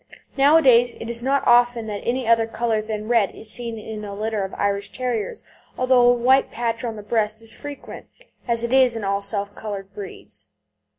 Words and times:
Nowadays 0.35 0.95
it 0.99 1.11
is 1.11 1.21
not 1.21 1.45
often 1.45 1.85
that 1.85 2.01
any 2.03 2.27
other 2.27 2.47
colour 2.47 2.81
than 2.81 3.07
red 3.07 3.35
is 3.35 3.51
seen 3.51 3.77
in 3.77 4.03
a 4.03 4.15
litter 4.15 4.43
of 4.43 4.51
Irish 4.55 4.89
Terriers, 4.91 5.43
although 5.77 6.09
a 6.09 6.13
white 6.13 6.49
patch 6.49 6.83
on 6.83 6.95
the 6.95 7.03
breast 7.03 7.39
is 7.39 7.53
frequent, 7.53 8.07
as 8.47 8.63
it 8.63 8.73
is 8.73 8.95
in 8.95 9.03
all 9.03 9.21
self 9.21 9.53
coloured 9.53 9.93
breeds. 9.93 10.49